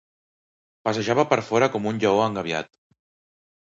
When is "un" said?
1.93-2.03